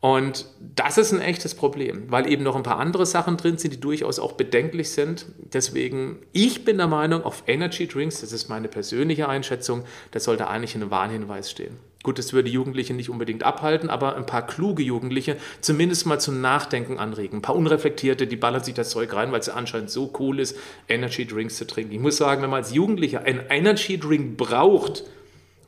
Und 0.00 0.46
das 0.74 0.96
ist 0.96 1.12
ein 1.12 1.20
echtes 1.20 1.54
Problem, 1.54 2.04
weil 2.08 2.26
eben 2.32 2.42
noch 2.42 2.56
ein 2.56 2.62
paar 2.62 2.78
andere 2.78 3.04
Sachen 3.04 3.36
drin 3.36 3.58
sind, 3.58 3.74
die 3.74 3.80
durchaus 3.80 4.18
auch 4.18 4.32
bedenklich 4.32 4.90
sind. 4.90 5.26
Deswegen, 5.52 6.20
ich 6.32 6.64
bin 6.64 6.78
der 6.78 6.86
Meinung, 6.86 7.22
auf 7.22 7.42
Energy 7.46 7.86
Drinks, 7.86 8.22
das 8.22 8.32
ist 8.32 8.48
meine 8.48 8.68
persönliche 8.68 9.28
Einschätzung, 9.28 9.84
da 10.12 10.20
sollte 10.20 10.48
eigentlich 10.48 10.74
ein 10.74 10.90
Warnhinweis 10.90 11.50
stehen. 11.50 11.76
Gut, 12.02 12.18
das 12.18 12.32
würde 12.32 12.48
Jugendliche 12.48 12.94
nicht 12.94 13.10
unbedingt 13.10 13.42
abhalten, 13.42 13.90
aber 13.90 14.16
ein 14.16 14.24
paar 14.24 14.46
kluge 14.46 14.82
Jugendliche 14.82 15.36
zumindest 15.60 16.06
mal 16.06 16.18
zum 16.18 16.40
Nachdenken 16.40 16.98
anregen. 16.98 17.38
Ein 17.38 17.42
paar 17.42 17.56
Unreflektierte, 17.56 18.26
die 18.26 18.36
ballern 18.36 18.64
sich 18.64 18.72
das 18.72 18.88
Zeug 18.88 19.12
rein, 19.12 19.32
weil 19.32 19.40
es 19.40 19.50
anscheinend 19.50 19.90
so 19.90 20.10
cool 20.18 20.40
ist, 20.40 20.56
Energy 20.88 21.26
Drinks 21.26 21.56
zu 21.56 21.66
trinken. 21.66 21.92
Ich 21.92 22.00
muss 22.00 22.16
sagen, 22.16 22.40
wenn 22.40 22.48
man 22.48 22.62
als 22.62 22.72
Jugendlicher 22.72 23.24
einen 23.24 23.40
Energy 23.50 23.98
Drink 23.98 24.38
braucht, 24.38 25.04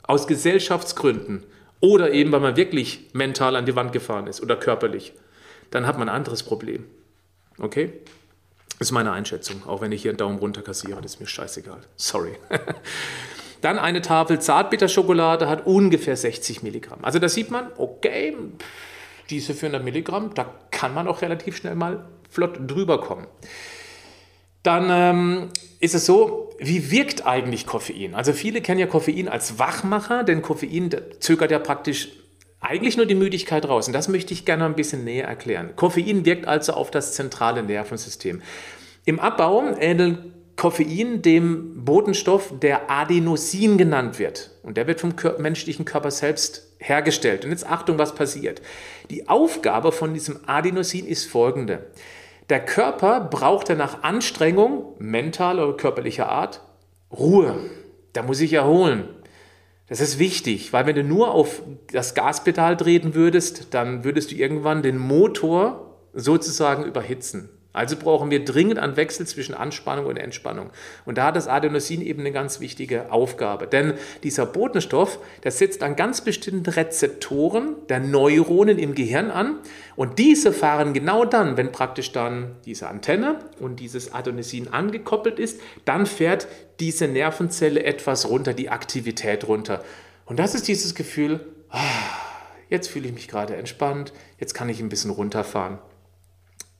aus 0.04 0.26
Gesellschaftsgründen 0.26 1.44
oder 1.80 2.12
eben 2.12 2.32
weil 2.32 2.40
man 2.40 2.56
wirklich 2.56 3.10
mental 3.12 3.54
an 3.56 3.66
die 3.66 3.76
Wand 3.76 3.92
gefahren 3.92 4.26
ist 4.26 4.40
oder 4.42 4.56
körperlich, 4.56 5.12
dann 5.70 5.86
hat 5.86 5.98
man 5.98 6.08
ein 6.08 6.14
anderes 6.14 6.42
Problem. 6.42 6.84
Okay? 7.58 7.92
Das 8.78 8.88
ist 8.88 8.92
meine 8.92 9.12
Einschätzung, 9.12 9.66
auch 9.66 9.80
wenn 9.80 9.92
ich 9.92 10.02
hier 10.02 10.10
einen 10.10 10.18
Daumen 10.18 10.38
runter 10.38 10.62
kassiere, 10.62 11.00
das 11.02 11.14
ist 11.14 11.20
mir 11.20 11.26
scheißegal. 11.26 11.80
Sorry. 11.96 12.32
Dann 13.62 13.78
eine 13.78 14.02
Tafel 14.02 14.40
Zartbitterschokolade 14.40 15.48
hat 15.48 15.66
ungefähr 15.66 16.16
60 16.16 16.62
Milligramm. 16.62 16.98
Also 17.02 17.18
da 17.18 17.28
sieht 17.28 17.50
man, 17.50 17.68
okay, 17.78 18.36
diese 19.30 19.54
400 19.54 19.82
Milligramm, 19.82 20.34
da 20.34 20.52
kann 20.70 20.92
man 20.92 21.08
auch 21.08 21.22
relativ 21.22 21.56
schnell 21.56 21.76
mal 21.76 22.04
flott 22.28 22.58
drüber 22.66 23.00
kommen. 23.00 23.26
Dann 24.62 24.88
ähm, 24.90 25.48
ist 25.80 25.94
es 25.94 26.06
so, 26.06 26.50
wie 26.58 26.90
wirkt 26.90 27.24
eigentlich 27.26 27.66
Koffein? 27.66 28.14
Also 28.14 28.32
viele 28.32 28.60
kennen 28.60 28.80
ja 28.80 28.86
Koffein 28.86 29.28
als 29.28 29.58
Wachmacher, 29.58 30.24
denn 30.24 30.42
Koffein 30.42 30.90
zögert 31.20 31.50
ja 31.50 31.58
praktisch 31.58 32.08
eigentlich 32.60 32.96
nur 32.96 33.06
die 33.06 33.14
Müdigkeit 33.14 33.68
raus. 33.68 33.86
Und 33.86 33.92
das 33.92 34.08
möchte 34.08 34.34
ich 34.34 34.44
gerne 34.44 34.64
ein 34.64 34.76
bisschen 34.76 35.04
näher 35.04 35.26
erklären. 35.26 35.74
Koffein 35.76 36.24
wirkt 36.24 36.46
also 36.46 36.74
auf 36.74 36.90
das 36.90 37.14
zentrale 37.14 37.62
Nervensystem. 37.62 38.42
Im 39.04 39.18
Abbau 39.18 39.64
ähneln 39.78 40.32
Koffein 40.56 41.22
dem 41.22 41.84
Botenstoff, 41.84 42.52
der 42.60 42.90
Adenosin 42.90 43.78
genannt 43.78 44.18
wird. 44.18 44.50
Und 44.62 44.76
der 44.76 44.86
wird 44.86 45.00
vom 45.00 45.14
menschlichen 45.38 45.84
Körper 45.84 46.10
selbst 46.10 46.74
hergestellt. 46.78 47.44
Und 47.44 47.50
jetzt 47.50 47.66
Achtung, 47.66 47.98
was 47.98 48.14
passiert. 48.14 48.62
Die 49.10 49.28
Aufgabe 49.28 49.92
von 49.92 50.14
diesem 50.14 50.40
Adenosin 50.46 51.06
ist 51.06 51.26
folgende. 51.26 51.86
Der 52.48 52.64
Körper 52.64 53.20
braucht 53.20 53.68
ja 53.68 53.74
nach 53.74 54.02
Anstrengung, 54.02 54.94
mental 54.98 55.58
oder 55.58 55.76
körperlicher 55.76 56.28
Art, 56.28 56.60
Ruhe. 57.10 57.58
Da 58.12 58.22
muss 58.22 58.40
ich 58.40 58.52
erholen. 58.52 59.08
Das 59.88 60.00
ist 60.00 60.18
wichtig, 60.18 60.72
weil 60.72 60.86
wenn 60.86 60.96
du 60.96 61.04
nur 61.04 61.32
auf 61.32 61.62
das 61.92 62.14
Gaspedal 62.14 62.76
treten 62.76 63.14
würdest, 63.14 63.74
dann 63.74 64.04
würdest 64.04 64.30
du 64.32 64.36
irgendwann 64.36 64.82
den 64.82 64.96
Motor 64.98 65.98
sozusagen 66.14 66.84
überhitzen. 66.84 67.50
Also 67.72 67.96
brauchen 67.96 68.30
wir 68.30 68.44
dringend 68.44 68.78
einen 68.78 68.96
Wechsel 68.96 69.26
zwischen 69.26 69.54
Anspannung 69.54 70.06
und 70.06 70.16
Entspannung. 70.16 70.70
Und 71.06 71.18
da 71.18 71.26
hat 71.26 71.36
das 71.36 71.48
Adenosin 71.48 72.02
eben 72.02 72.20
eine 72.20 72.32
ganz 72.32 72.60
wichtige 72.60 73.10
Aufgabe. 73.10 73.66
Denn 73.66 73.94
dieser 74.22 74.44
Botenstoff, 74.44 75.18
der 75.42 75.52
setzt 75.52 75.82
an 75.82 75.96
ganz 75.96 76.20
bestimmten 76.20 76.70
Rezeptoren 76.70 77.76
der 77.88 78.00
Neuronen 78.00 78.78
im 78.78 78.94
Gehirn 78.94 79.30
an. 79.30 79.58
Und 79.96 80.18
diese 80.18 80.52
fahren 80.52 80.92
genau 80.92 81.24
dann, 81.24 81.56
wenn 81.56 81.72
praktisch 81.72 82.12
dann 82.12 82.56
diese 82.66 82.88
Antenne 82.88 83.38
und 83.58 83.80
dieses 83.80 84.12
Adenosin 84.12 84.68
angekoppelt 84.68 85.38
ist, 85.38 85.60
dann 85.84 86.04
fährt 86.04 86.48
diese 86.78 87.08
Nervenzelle 87.08 87.84
etwas 87.84 88.28
runter, 88.28 88.52
die 88.52 88.68
Aktivität 88.68 89.48
runter. 89.48 89.82
Und 90.26 90.38
das 90.38 90.54
ist 90.54 90.68
dieses 90.68 90.94
Gefühl, 90.94 91.40
ah, 91.70 91.80
jetzt 92.68 92.88
fühle 92.88 93.08
ich 93.08 93.14
mich 93.14 93.28
gerade 93.28 93.56
entspannt, 93.56 94.12
jetzt 94.38 94.54
kann 94.54 94.68
ich 94.68 94.80
ein 94.80 94.88
bisschen 94.88 95.10
runterfahren. 95.10 95.78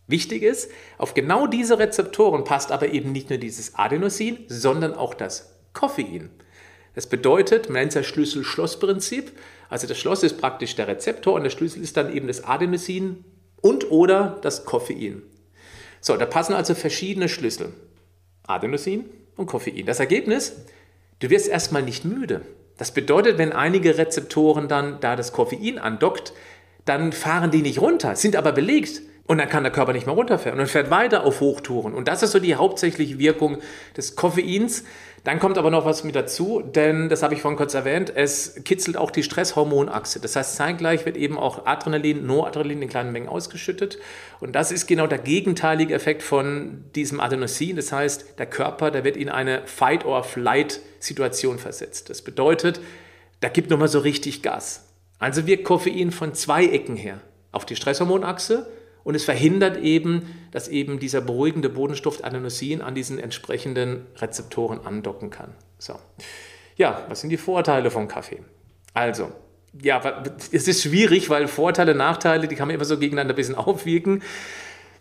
Wichtig 0.07 0.43
ist, 0.43 0.71
auf 0.99 1.15
genau 1.15 1.47
diese 1.47 1.79
Rezeptoren 1.79 2.45
passt 2.45 2.73
aber 2.73 2.89
eben 2.89 3.13
nicht 3.13 3.31
nur 3.31 3.39
dieses 3.39 3.75
Adenosin, 3.77 4.39
sondern 4.49 4.95
auch 4.95 5.15
das 5.15 5.57
Koffein. 5.73 6.31
Das 6.95 7.07
bedeutet, 7.07 7.69
man 7.69 7.81
nennt 7.81 7.89
es 7.89 7.95
das 7.95 8.07
Schlüssel-Schloss-Prinzip. 8.07 9.33
Also 9.69 9.87
das 9.87 9.99
Schloss 9.99 10.23
ist 10.23 10.39
praktisch 10.39 10.75
der 10.77 10.89
Rezeptor 10.89 11.35
und 11.35 11.45
der 11.45 11.51
Schlüssel 11.51 11.83
ist 11.83 11.97
dann 11.97 12.15
eben 12.15 12.27
das 12.27 12.45
Adenosin 12.45 13.25
und 13.63 13.91
oder 13.91 14.39
das 14.43 14.65
Koffein. 14.65 15.23
So, 16.01 16.17
da 16.17 16.27
passen 16.27 16.55
also 16.55 16.75
verschiedene 16.75 17.29
Schlüssel. 17.29 17.73
Adenosin 18.47 19.05
und 19.37 19.47
Koffein. 19.47 19.87
Das 19.87 20.01
Ergebnis, 20.01 20.57
du 21.21 21.31
wirst 21.31 21.49
erstmal 21.49 21.83
nicht 21.83 22.05
müde. 22.05 22.43
Das 22.77 22.93
bedeutet, 22.93 23.39
wenn 23.39 23.53
einige 23.53 23.97
Rezeptoren 23.97 24.69
dann 24.69 25.01
da 25.01 25.17
das 25.17 25.33
Koffein 25.33 25.79
andockt, 25.79 26.33
dann 26.85 27.13
fahren 27.13 27.53
die 27.53 27.63
nicht 27.63 27.81
runter, 27.81 28.17
sind 28.17 28.35
aber 28.35 28.53
belegt. 28.53 29.03
Und 29.25 29.39
dann 29.39 29.49
kann 29.49 29.63
der 29.63 29.73
Körper 29.73 29.93
nicht 29.93 30.07
mehr 30.07 30.17
runterfahren 30.17 30.59
und 30.59 30.67
fährt 30.67 30.91
weiter 30.91 31.25
auf 31.25 31.41
Hochtouren. 31.41 31.95
Und 31.95 32.09
das 32.09 32.23
ist 32.25 32.33
so 32.33 32.41
die 32.41 32.57
hauptsächliche 32.57 33.19
Wirkung 33.19 33.59
des 33.97 34.17
Koffeins. 34.17 34.85
Dann 35.25 35.39
kommt 35.39 35.57
aber 35.59 35.71
noch 35.71 35.85
was 35.85 36.03
mit 36.03 36.17
dazu, 36.17 36.61
denn 36.61 37.09
das 37.09 37.23
habe 37.23 37.33
ich 37.35 37.43
vorhin 37.43 37.57
kurz 37.57 37.75
erwähnt, 37.75 38.13
es 38.13 38.57
kitzelt 38.65 38.97
auch 38.97 39.13
die 39.13 39.23
Stresshormonachse. 39.23 40.19
Das 40.19 40.35
heißt, 40.35 40.57
zeitgleich 40.57 41.07
wird 41.07 41.17
eben 41.17 41.39
auch 41.39 41.67
Adrenalin, 41.67 42.27
Noradrenalin 42.27 42.83
in 42.83 42.89
kleinen 42.89 43.13
Mengen 43.13 43.29
ausgeschüttet. 43.29 44.01
Und 44.41 44.57
das 44.57 44.73
ist 44.73 44.89
genau 44.89 45.07
der 45.07 45.19
gegenteilige 45.19 45.95
Effekt 45.95 46.25
von 46.25 46.87
diesem 46.97 47.21
Adenosin. 47.21 47.77
Das 47.77 47.93
heißt, 47.93 48.41
der 48.41 48.47
Körper, 48.47 48.91
der 48.91 49.05
wird 49.05 49.17
in 49.17 49.29
eine 49.29 49.63
Fight-or-Flight-Situation 49.67 51.61
versetzt. 51.61 52.11
Das 52.11 52.23
bedeutet, 52.23 52.81
da 53.39 53.49
gibt 53.49 53.71
nochmal 53.71 53.87
so 53.87 54.01
richtig 54.01 54.43
Gas. 54.43 54.89
Also 55.21 55.47
wirkt 55.47 55.63
Koffein 55.63 56.11
von 56.11 56.35
zwei 56.35 56.67
Ecken 56.67 56.97
her. 56.97 57.21
Auf 57.53 57.65
die 57.65 57.77
Stresshormonachse 57.77 58.67
und 59.05 59.15
es 59.15 59.25
verhindert 59.25 59.79
eben, 59.79 60.27
dass 60.51 60.69
eben 60.69 60.99
dieser 60.99 61.21
beruhigende 61.21 61.69
Bodenstoff 61.69 62.23
Adenosin 62.25 62.83
an 62.83 62.95
diesen 62.95 63.19
entsprechenden 63.19 64.07
Rezeptoren 64.17 64.81
andocken 64.85 65.31
kann. 65.31 65.55
So. 65.79 65.99
Ja, 66.77 67.05
was 67.09 67.21
sind 67.21 67.31
die 67.31 67.37
Vorteile 67.37 67.91
von 67.91 68.09
Kaffee? 68.09 68.43
Also, 68.95 69.33
ja, 69.81 70.23
es 70.53 70.69
ist 70.69 70.83
schwierig, 70.83 71.31
weil 71.31 71.49
Vorteile, 71.49 71.95
Nachteile, 71.95 72.49
die 72.49 72.55
kann 72.55 72.69
man 72.69 72.75
immer 72.75 72.85
so 72.85 72.99
gegeneinander 72.99 73.35
ein 73.35 73.37
bisschen 73.37 73.55
aufwiegen. 73.57 74.23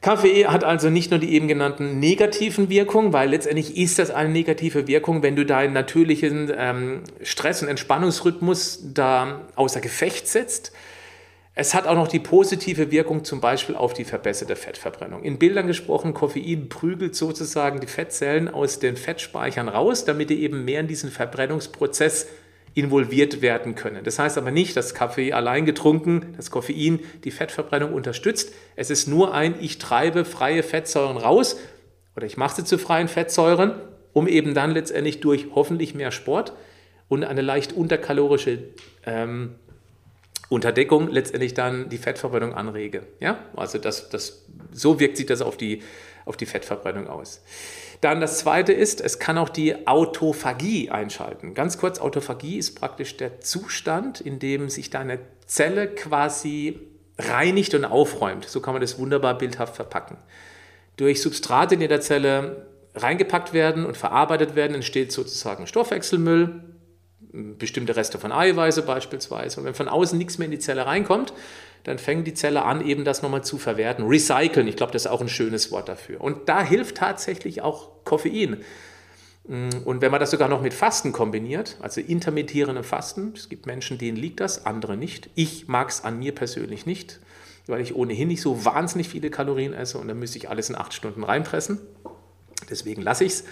Kaffee 0.02 0.48
hat 0.48 0.64
also 0.64 0.90
nicht 0.90 1.12
nur 1.12 1.20
die 1.20 1.34
eben 1.34 1.48
genannten 1.48 2.00
negativen 2.00 2.70
Wirkungen, 2.70 3.14
weil 3.14 3.30
letztendlich 3.30 3.78
ist 3.78 4.00
das 4.00 4.10
eine 4.10 4.30
negative 4.30 4.88
Wirkung, 4.88 5.22
wenn 5.22 5.36
du 5.36 5.46
deinen 5.46 5.74
natürlichen 5.74 6.52
ähm, 6.58 7.04
Stress- 7.22 7.62
und 7.62 7.68
Entspannungsrhythmus 7.68 8.80
da 8.94 9.42
außer 9.56 9.80
Gefecht 9.80 10.28
setzt. 10.28 10.72
Es 11.54 11.74
hat 11.74 11.86
auch 11.86 11.96
noch 11.96 12.08
die 12.08 12.20
positive 12.20 12.92
Wirkung 12.92 13.26
zum 13.26 13.42
Beispiel 13.42 13.76
auf 13.76 13.94
die 13.94 14.06
verbesserte 14.06 14.56
Fettverbrennung. 14.56 15.24
In 15.24 15.38
Bildern 15.38 15.68
gesprochen, 15.68 16.14
Koffein 16.14 16.70
prügelt 16.70 17.14
sozusagen 17.16 17.82
die 17.82 17.88
Fettzellen 17.88 18.48
aus 18.48 18.80
den 18.80 18.96
Fettspeichern 18.96 19.68
raus, 19.68 20.06
damit 20.06 20.30
die 20.30 20.44
eben 20.44 20.64
mehr 20.64 20.80
in 20.80 20.88
diesen 20.88 21.12
Verbrennungsprozess 21.12 22.28
involviert 22.74 23.42
werden 23.42 23.76
können. 23.76 24.04
Das 24.06 24.18
heißt 24.18 24.38
aber 24.38 24.52
nicht, 24.52 24.78
dass 24.78 24.94
Kaffee 24.94 25.34
allein 25.34 25.66
getrunken, 25.66 26.34
das 26.38 26.52
Koffein 26.52 27.02
die 27.26 27.32
Fettverbrennung 27.32 27.94
unterstützt. 27.94 28.54
Es 28.78 28.90
ist 28.90 29.08
nur 29.08 29.34
ein, 29.34 29.56
ich 29.60 29.78
treibe 29.78 30.24
freie 30.24 30.64
Fettsäuren 30.64 31.18
raus 31.18 31.58
oder 32.16 32.26
ich 32.26 32.38
mache 32.38 32.56
sie 32.56 32.64
zu 32.64 32.78
freien 32.78 33.10
Fettsäuren, 33.10 33.74
um 34.14 34.26
eben 34.26 34.54
dann 34.54 34.72
letztendlich 34.72 35.20
durch 35.20 35.48
hoffentlich 35.54 35.96
mehr 35.96 36.12
Sport 36.12 36.54
und 37.10 37.26
eine 37.26 37.42
leicht 37.42 37.74
unterkalorische 37.74 38.60
ähm, 39.06 39.56
Unterdeckung 40.52 41.08
letztendlich 41.10 41.54
dann 41.54 41.88
die 41.88 41.98
Fettverbrennung 41.98 42.54
anrege. 42.54 43.04
Ja? 43.22 43.40
Also 43.56 43.78
das, 43.78 44.10
das, 44.10 44.44
so 44.74 45.00
wirkt 45.00 45.16
sich 45.16 45.26
das 45.26 45.42
auf 45.42 45.56
die, 45.56 45.82
auf 46.26 46.36
die 46.36 46.46
Fettverbrennung 46.46 47.08
aus. 47.08 47.42
Dann 48.02 48.20
das 48.20 48.40
zweite 48.40 48.74
ist, 48.74 49.00
es 49.00 49.18
kann 49.18 49.38
auch 49.38 49.48
die 49.48 49.88
Autophagie 49.88 50.90
einschalten. 50.90 51.54
Ganz 51.54 51.78
kurz, 51.78 52.00
Autophagie 52.00 52.58
ist 52.58 52.78
praktisch 52.78 53.16
der 53.16 53.40
Zustand, 53.40 54.20
in 54.20 54.40
dem 54.40 54.68
sich 54.68 54.90
deine 54.90 55.20
Zelle 55.46 55.88
quasi 55.88 56.82
reinigt 57.18 57.74
und 57.74 57.86
aufräumt. 57.86 58.44
So 58.44 58.60
kann 58.60 58.74
man 58.74 58.82
das 58.82 59.00
wunderbar 59.00 59.38
bildhaft 59.38 59.78
verpacken. 59.78 60.18
Durch 60.98 61.22
Substrate, 61.22 61.78
die 61.78 61.84
in 61.84 61.90
der 61.90 62.02
Zelle 62.02 62.66
reingepackt 62.94 63.54
werden 63.54 63.86
und 63.86 63.96
verarbeitet 63.96 64.56
werden, 64.56 64.76
entsteht 64.76 65.14
sozusagen 65.14 65.66
Stoffwechselmüll, 65.66 66.62
bestimmte 67.32 67.96
Reste 67.96 68.20
von 68.20 68.32
Eiweiße 68.32 68.84
beispielsweise. 68.84 69.60
Und 69.60 69.66
wenn 69.66 69.74
von 69.74 69.88
außen 69.88 70.18
nichts 70.18 70.38
mehr 70.38 70.46
in 70.46 70.52
die 70.52 70.60
Zelle 70.60 70.86
reinkommt, 70.86 71.34
dann 71.84 71.98
fängt 71.98 72.28
die 72.28 72.34
Zelle 72.34 72.64
an, 72.64 72.86
eben 72.86 73.06
das 73.06 73.22
nochmal 73.22 73.44
zu 73.44 73.58
verwerten. 73.58 74.06
Recyceln, 74.06 74.68
ich 74.68 74.76
glaube, 74.76 74.92
das 74.92 75.06
ist 75.06 75.12
auch 75.12 75.22
ein 75.22 75.30
schönes 75.30 75.72
Wort 75.72 75.90
dafür. 75.90 76.22
Und 76.22 76.48
da 76.50 76.64
hilft 76.64 76.98
tatsächlich 76.98 77.62
auch 77.62 77.90
Koffein. 78.04 78.64
Und 79.44 80.02
wenn 80.02 80.12
man 80.12 80.20
das 80.20 80.32
sogar 80.32 80.50
noch 80.50 80.62
mit 80.62 80.74
Fasten 80.74 81.12
kombiniert, 81.12 81.78
also 81.82 82.00
intermittierendem 82.00 82.84
Fasten, 82.84 83.34
es 83.36 83.50
gibt 83.50 83.66
Menschen, 83.66 83.98
denen 83.98 84.16
liegt 84.16 84.40
das, 84.40 84.66
andere 84.68 84.98
nicht. 84.98 85.30
Ich 85.34 85.68
mag 85.68 85.90
es 85.90 86.04
an 86.04 86.20
mir 86.20 86.36
persönlich 86.36 86.86
nicht, 86.86 87.20
weil 87.66 87.82
ich 87.82 87.96
ohnehin 87.96 88.28
nicht 88.28 88.42
so 88.42 88.64
wahnsinnig 88.66 89.10
viele 89.10 89.32
Kalorien 89.32 89.74
esse 89.74 89.98
und 89.98 90.08
dann 90.08 90.20
müsste 90.20 90.38
ich 90.38 90.50
alles 90.50 90.70
in 90.70 90.76
acht 90.76 90.94
Stunden 90.94 91.24
reinpressen. 91.24 91.80
Deswegen 92.70 93.02
lasse 93.02 93.24
ich 93.24 93.34
es. 93.34 93.44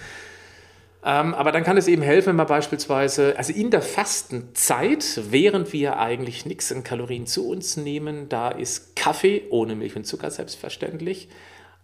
Ähm, 1.10 1.34
aber 1.34 1.50
dann 1.50 1.64
kann 1.64 1.76
es 1.76 1.88
eben 1.88 2.02
helfen, 2.02 2.28
wenn 2.28 2.36
man 2.36 2.46
beispielsweise, 2.46 3.34
also 3.36 3.52
in 3.52 3.72
der 3.72 3.82
Fastenzeit, 3.82 5.20
während 5.30 5.72
wir 5.72 5.98
eigentlich 5.98 6.46
nichts 6.46 6.70
an 6.70 6.84
Kalorien 6.84 7.26
zu 7.26 7.48
uns 7.48 7.76
nehmen, 7.76 8.28
da 8.28 8.50
ist 8.50 8.94
Kaffee 8.94 9.42
ohne 9.50 9.74
Milch 9.74 9.96
und 9.96 10.06
Zucker 10.06 10.30
selbstverständlich 10.30 11.28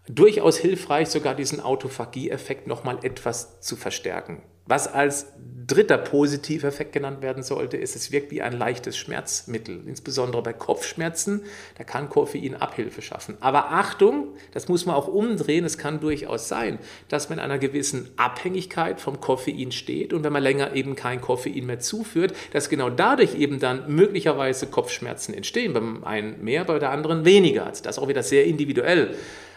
durchaus 0.09 0.59
hilfreich, 0.59 1.09
sogar 1.09 1.35
diesen 1.35 1.61
Autophagie-Effekt 1.61 2.67
nochmal 2.67 2.99
etwas 3.03 3.61
zu 3.61 3.77
verstärken. 3.77 4.43
Was 4.69 4.93
als 4.93 5.27
dritter 5.69 5.99
positiver 5.99 6.69
Effekt 6.69 6.93
genannt 6.93 7.23
werden 7.23 7.45
sollte, 7.45 7.77
ist, 7.77 7.95
es 7.95 8.11
wirkt 8.11 8.33
wie 8.33 8.43
ein 8.43 8.53
leichtes 8.53 8.97
Schmerzmittel. 8.97 9.83
Insbesondere 9.87 10.43
bei 10.43 10.53
Kopfschmerzen, 10.53 11.43
da 11.79 11.85
kann 11.85 12.09
Koffein 12.09 12.57
Abhilfe 12.57 13.01
schaffen. 13.01 13.37
Aber 13.41 13.71
Achtung, 13.73 14.35
das 14.53 14.69
muss 14.69 14.87
man 14.87 14.97
auch 14.97 15.07
umdrehen. 15.07 15.65
Es 15.65 15.79
kann 15.79 16.01
durchaus 16.01 16.49
sein, 16.49 16.79
dass 17.09 17.29
man 17.29 17.39
in 17.39 17.45
einer 17.45 17.59
gewissen 17.59 18.11
Abhängigkeit 18.17 19.01
vom 19.01 19.21
Koffein 19.21 19.71
steht 19.71 20.13
und 20.13 20.25
wenn 20.25 20.33
man 20.33 20.43
länger 20.43 20.75
eben 20.75 20.97
kein 20.97 21.21
Koffein 21.21 21.67
mehr 21.67 21.81
zuführt, 21.81 22.35
dass 22.53 22.69
genau 22.69 22.91
dadurch 22.91 23.37
eben 23.37 23.61
dann 23.61 23.93
möglicherweise 23.95 24.67
Kopfschmerzen 24.67 25.33
entstehen. 25.33 25.73
Beim 25.73 26.03
einen 26.05 26.43
mehr, 26.43 26.65
bei 26.65 26.79
der 26.81 26.91
anderen 26.91 27.25
weniger. 27.25 27.67
Also 27.67 27.85
das 27.85 27.97
ist 27.97 28.03
auch 28.03 28.09
wieder 28.09 28.25
sehr 28.25 28.47
individuell. 28.47 29.15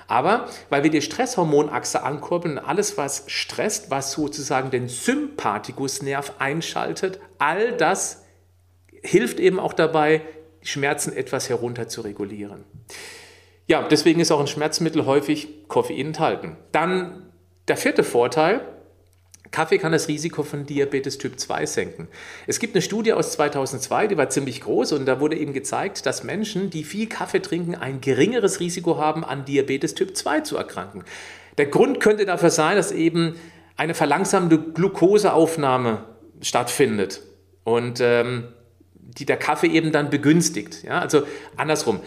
Aber 0.10 0.48
weil 0.70 0.84
wir 0.84 0.90
die 0.90 1.04
Stresshormonachse 1.04 2.02
ankurbeln, 2.04 2.58
alles, 2.58 2.98
was 2.98 3.26
stresst, 3.28 3.92
was 3.92 4.12
sozusagen 4.12 4.72
den 4.72 4.90
Sympathikusnerv 4.90 6.34
einschaltet, 6.40 7.20
all 7.38 7.78
das 7.78 8.24
hilft 9.04 9.40
eben 9.40 9.60
auch 9.60 9.74
dabei, 9.74 10.22
Schmerzen 10.62 11.16
etwas 11.16 11.48
herunter 11.48 11.88
zu 11.88 12.02
regulieren. 12.02 12.66
Ja, 13.68 13.88
deswegen 13.88 14.20
ist 14.20 14.32
auch 14.32 14.40
ein 14.40 14.48
Schmerzmittel 14.48 15.06
häufig 15.06 15.68
Koffein 15.68 16.08
enthalten. 16.08 16.58
Dann 16.72 17.32
der 17.68 17.78
vierte 17.78 18.04
Vorteil, 18.04 18.62
Kaffee 19.52 19.80
kann 19.80 19.92
das 19.92 20.08
Risiko 20.08 20.44
von 20.44 20.66
Diabetes 20.66 21.18
Typ 21.18 21.40
2 21.40 21.66
senken. 21.66 22.08
Es 22.46 22.60
gibt 22.60 22.76
eine 22.76 22.82
Studie 22.82 23.14
aus 23.14 23.32
2002, 23.32 24.08
die 24.08 24.18
war 24.18 24.30
ziemlich 24.30 24.62
groß 24.62 24.94
und 24.94 25.06
da 25.06 25.20
wurde 25.20 25.38
eben 25.38 25.54
gezeigt, 25.54 26.06
dass 26.06 26.24
Menschen, 26.24 26.70
die 26.70 26.84
viel 26.84 27.08
Kaffee 27.08 27.42
trinken, 27.42 27.76
ein 27.76 28.00
geringeres 28.02 28.60
Risiko 28.60 28.98
haben, 28.98 29.24
an 29.24 29.46
Diabetes 29.46 29.96
Typ 29.96 30.16
2 30.16 30.42
zu 30.42 30.58
erkranken. 30.58 31.04
Der 31.58 31.66
Grund 31.66 32.00
könnte 32.00 32.26
dafür 32.26 32.52
sein, 32.52 32.78
dass 32.78 32.92
eben 32.92 33.36
eine 33.76 33.94
verlangsamte 33.94 34.60
Glukoseaufnahme 34.60 36.04
stattfindet 36.42 37.22
und 37.64 38.00
ähm, 38.02 38.50
die 38.94 39.26
der 39.26 39.38
Kaffee 39.38 39.68
eben 39.68 39.92
dann 39.92 40.10
begünstigt. 40.10 40.84
Ja, 40.84 41.00
also 41.00 41.24
andersrum, 41.58 42.02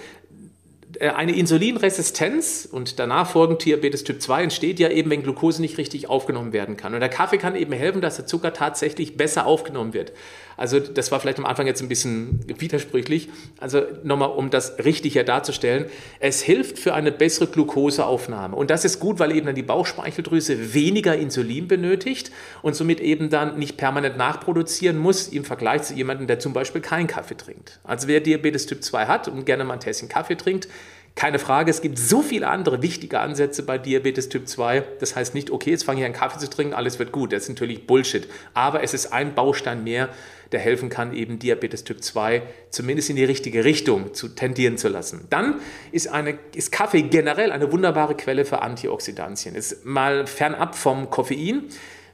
eine 1.00 1.34
Insulinresistenz 1.36 2.68
und 2.70 2.98
danach 2.98 3.30
folgend 3.30 3.64
Diabetes 3.64 4.04
Typ 4.04 4.20
2 4.20 4.42
entsteht 4.42 4.78
ja 4.78 4.90
eben, 4.90 5.10
wenn 5.10 5.22
Glucose 5.22 5.60
nicht 5.60 5.78
richtig 5.78 6.08
aufgenommen 6.08 6.52
werden 6.52 6.76
kann. 6.76 6.94
Und 6.94 7.00
der 7.00 7.08
Kaffee 7.08 7.38
kann 7.38 7.56
eben 7.56 7.72
helfen, 7.72 8.00
dass 8.00 8.16
der 8.16 8.26
Zucker 8.26 8.52
tatsächlich 8.52 9.16
besser 9.16 9.46
aufgenommen 9.46 9.94
wird. 9.94 10.12
Also 10.56 10.78
das 10.78 11.10
war 11.10 11.20
vielleicht 11.20 11.38
am 11.38 11.46
Anfang 11.46 11.66
jetzt 11.66 11.80
ein 11.82 11.88
bisschen 11.88 12.40
widersprüchlich. 12.46 13.28
Also 13.58 13.82
nochmal, 14.02 14.30
um 14.30 14.50
das 14.50 14.78
richtig 14.84 15.14
hier 15.14 15.24
darzustellen. 15.24 15.86
Es 16.20 16.42
hilft 16.42 16.78
für 16.78 16.94
eine 16.94 17.10
bessere 17.10 17.46
Glukoseaufnahme. 17.46 18.54
Und 18.54 18.70
das 18.70 18.84
ist 18.84 19.00
gut, 19.00 19.18
weil 19.18 19.34
eben 19.34 19.46
dann 19.46 19.54
die 19.54 19.62
Bauchspeicheldrüse 19.62 20.74
weniger 20.74 21.16
Insulin 21.16 21.68
benötigt 21.68 22.30
und 22.62 22.76
somit 22.76 23.00
eben 23.00 23.30
dann 23.30 23.58
nicht 23.58 23.76
permanent 23.76 24.16
nachproduzieren 24.16 24.98
muss 24.98 25.28
im 25.28 25.44
Vergleich 25.44 25.82
zu 25.82 25.94
jemandem, 25.94 26.26
der 26.26 26.38
zum 26.38 26.52
Beispiel 26.52 26.80
keinen 26.80 27.06
Kaffee 27.06 27.36
trinkt. 27.36 27.80
Also 27.82 28.08
wer 28.08 28.20
Diabetes 28.20 28.66
Typ 28.66 28.84
2 28.84 29.06
hat 29.06 29.28
und 29.28 29.46
gerne 29.46 29.64
mal 29.64 29.74
ein 29.74 29.80
Tässchen 29.80 30.08
Kaffee 30.08 30.36
trinkt, 30.36 30.68
keine 31.14 31.38
Frage, 31.38 31.70
es 31.70 31.82
gibt 31.82 31.98
so 31.98 32.22
viele 32.22 32.48
andere 32.48 32.80
wichtige 32.80 33.20
Ansätze 33.20 33.62
bei 33.64 33.76
Diabetes 33.76 34.28
Typ 34.28 34.48
2. 34.48 34.82
Das 34.98 35.14
heißt 35.14 35.34
nicht, 35.34 35.50
okay, 35.50 35.70
jetzt 35.70 35.84
fange 35.84 36.00
ich 36.00 36.06
an 36.06 36.12
Kaffee 36.14 36.38
zu 36.38 36.48
trinken, 36.48 36.72
alles 36.72 36.98
wird 36.98 37.12
gut. 37.12 37.32
Das 37.32 37.44
ist 37.44 37.48
natürlich 37.50 37.86
Bullshit. 37.86 38.28
Aber 38.54 38.82
es 38.82 38.94
ist 38.94 39.12
ein 39.12 39.34
Baustein 39.34 39.84
mehr, 39.84 40.08
der 40.52 40.60
helfen 40.60 40.88
kann, 40.88 41.14
eben 41.14 41.38
Diabetes 41.38 41.84
Typ 41.84 42.02
2 42.02 42.42
zumindest 42.70 43.10
in 43.10 43.16
die 43.16 43.24
richtige 43.24 43.64
Richtung 43.64 44.14
zu 44.14 44.28
tendieren 44.28 44.78
zu 44.78 44.88
lassen. 44.88 45.26
Dann 45.28 45.60
ist, 45.92 46.08
eine, 46.08 46.38
ist 46.54 46.72
Kaffee 46.72 47.02
generell 47.02 47.52
eine 47.52 47.70
wunderbare 47.72 48.14
Quelle 48.14 48.44
für 48.44 48.62
Antioxidantien. 48.62 49.54
Ist 49.54 49.84
mal 49.84 50.26
fernab 50.26 50.74
vom 50.74 51.10
Koffein. 51.10 51.64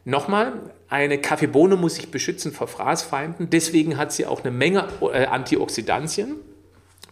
Nochmal, 0.04 0.54
eine 0.88 1.20
Kaffeebohne 1.20 1.76
muss 1.76 1.96
sich 1.96 2.10
beschützen 2.10 2.52
vor 2.52 2.66
Fraßfeinden. 2.66 3.50
Deswegen 3.50 3.96
hat 3.96 4.12
sie 4.12 4.26
auch 4.26 4.42
eine 4.42 4.50
Menge 4.50 4.88
äh, 5.12 5.26
Antioxidantien 5.26 6.36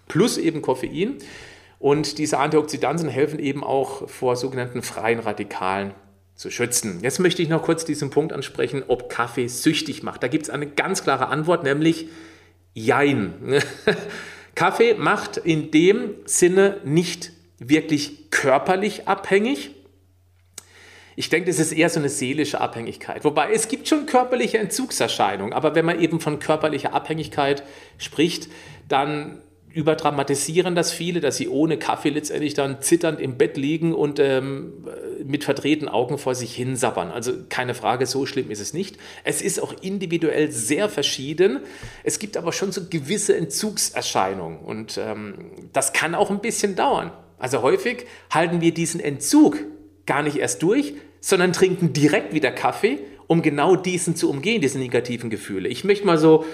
plus 0.09 0.38
eben 0.38 0.62
Koffein. 0.62 1.19
Und 1.78 2.18
diese 2.18 2.38
Antioxidantien 2.38 3.09
helfen 3.09 3.38
eben 3.38 3.62
auch 3.62 4.09
vor 4.09 4.37
sogenannten 4.37 4.83
freien 4.83 5.21
Radikalen 5.21 5.95
zu 6.35 6.50
schützen. 6.50 7.00
Jetzt 7.02 7.18
möchte 7.18 7.42
ich 7.42 7.49
noch 7.49 7.62
kurz 7.62 7.85
diesen 7.85 8.11
Punkt 8.11 8.33
ansprechen, 8.33 8.85
ob 8.88 9.09
Kaffee 9.09 9.49
süchtig 9.49 10.02
macht. 10.02 10.23
Da 10.23 10.28
gibt 10.28 10.45
es 10.45 10.50
eine 10.50 10.66
ganz 10.66 11.02
klare 11.02 11.28
Antwort, 11.28 11.64
nämlich 11.64 12.09
Jein. 12.75 13.62
Kaffee 14.54 14.95
macht 14.95 15.38
in 15.38 15.71
dem 15.71 16.14
Sinne 16.26 16.78
nicht 16.85 17.33
wirklich 17.59 18.30
körperlich 18.30 19.09
abhängig? 19.09 19.71
Ich 21.18 21.30
denke, 21.30 21.49
das 21.49 21.59
ist 21.59 21.73
eher 21.73 21.88
so 21.88 21.99
eine 21.99 22.11
seelische 22.11 22.61
Abhängigkeit. 22.61 23.25
Wobei 23.25 23.50
es 23.52 23.68
gibt 23.68 23.88
schon 23.88 24.04
körperliche 24.04 24.59
Entzugserscheinungen, 24.59 25.54
aber 25.54 25.75
wenn 25.75 25.87
man 25.87 25.99
eben 25.99 26.21
von 26.21 26.38
körperlicher 26.38 26.92
Abhängigkeit 26.92 27.62
spricht, 27.97 28.49
dann 28.88 29.40
überdramatisieren 29.76 30.75
das 30.75 30.90
viele, 30.90 31.21
dass 31.21 31.37
sie 31.37 31.50
ohne 31.50 31.78
Kaffee 31.78 32.09
letztendlich 32.09 32.54
dann 32.54 32.80
zitternd 32.80 33.21
im 33.21 33.37
Bett 33.37 33.59
liegen 33.59 33.95
und 33.95 34.18
ähm, 34.18 34.73
mit 35.23 35.45
verdrehten 35.45 35.87
Augen 35.87 36.16
vor 36.16 36.35
sich 36.35 36.54
hin 36.56 36.76
sabbern. 36.76 37.11
Also 37.11 37.35
keine 37.50 37.75
Frage, 37.75 38.06
so 38.06 38.25
schlimm 38.25 38.50
ist 38.50 38.61
es 38.61 38.73
nicht. 38.73 38.97
Es 39.23 39.42
ist 39.42 39.62
auch 39.62 39.75
individuell 39.83 40.50
sehr 40.50 40.88
verschieden. 40.88 41.61
Es 42.04 42.18
gibt 42.18 42.38
aber 42.38 42.54
schon 42.54 42.73
so 42.73 42.87
gewisse 42.88 43.37
Entzugserscheinungen 43.37 44.61
und 44.61 44.97
ähm, 44.97 45.35
das 45.75 45.92
kann 45.92 46.14
auch 46.14 46.30
ein 46.30 46.40
bisschen 46.40 46.75
dauern. 46.75 47.12
Also 47.38 47.61
häufig 47.61 48.06
halten 48.30 48.62
wir 48.62 48.73
diesen 48.73 48.99
Entzug 48.99 49.59
gar 50.06 50.23
nicht 50.23 50.38
erst 50.38 50.62
durch, 50.62 50.95
sondern 51.21 51.52
trinken 51.52 51.92
direkt 51.92 52.33
wieder 52.33 52.50
Kaffee, 52.50 53.00
um 53.26 53.42
genau 53.42 53.76
diesen 53.76 54.16
zu 54.16 54.30
umgehen, 54.30 54.62
diese 54.62 54.78
negativen 54.78 55.28
Gefühle. 55.28 55.68
Ich 55.68 55.85
möchte 55.85 56.06
mal 56.06 56.16
so, 56.16 56.47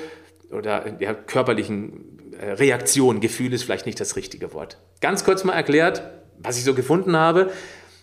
oder 0.53 1.01
ja, 1.01 1.15
körperlichen 1.15 2.33
äh, 2.39 2.53
Reaktion, 2.53 3.21
Gefühl 3.21 3.53
ist 3.53 3.65
vielleicht 3.65 3.87
nicht 3.87 4.01
das 4.01 4.17
richtige 4.17 4.53
Wort. 4.53 4.79
Ganz 5.01 5.25
kurz 5.25 5.45
mal 5.45 5.55
erklärt, 5.55 6.03
was 6.39 6.59
ich 6.59 6.65
so 6.65 6.75
gefunden 6.75 7.17
habe, 7.17 7.51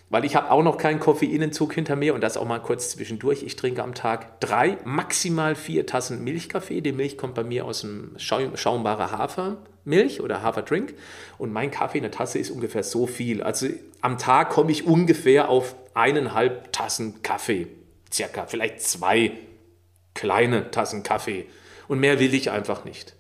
weil 0.10 0.26
ich 0.26 0.36
habe 0.36 0.50
auch 0.50 0.64
noch 0.64 0.78
keinen 0.78 1.00
Koffeinentzug 1.00 1.74
hinter 1.74 1.96
mir 1.96 2.14
und 2.14 2.22
das 2.22 2.36
auch 2.36 2.46
mal 2.46 2.60
kurz 2.60 2.90
zwischendurch. 2.90 3.44
Ich 3.44 3.56
trinke 3.56 3.84
am 3.84 3.94
Tag 3.94 4.40
drei, 4.40 4.78
maximal 4.84 5.56
vier 5.56 5.86
Tassen 5.86 6.24
Milchkaffee. 6.24 6.82
Die 6.82 6.92
Milch 6.92 7.18
kommt 7.18 7.36
bei 7.36 7.44
mir 7.44 7.66
aus 7.66 7.84
einem 7.84 8.16
schaumbarer 8.18 9.12
Hafermilch 9.12 10.22
oder 10.22 10.42
Haferdrink 10.42 10.96
und 11.38 11.54
mein 11.54 11.70
Kaffee 11.70 12.00
in 12.00 12.04
der 12.04 12.12
Tasse 12.12 12.40
ist 12.40 12.50
ungefähr 12.50 12.84
so 12.84 13.06
viel. 13.06 13.44
Also 13.44 13.68
am 14.02 14.18
Tag 14.18 14.50
komme 14.50 14.72
ich 14.72 14.88
ungefähr 14.88 15.50
auf 15.50 15.76
eineinhalb 15.94 16.72
Tassen 16.74 17.22
Kaffee, 17.22 17.68
circa, 18.12 18.48
vielleicht 18.48 18.82
zwei 18.82 19.34
kleine 20.16 20.72
Tassen 20.72 21.04
Kaffee 21.04 21.46
und 21.90 22.00
mehr 22.00 22.22
will 22.22 22.34
ich 22.34 22.52
einfach 22.52 22.86
nicht. 22.86 23.16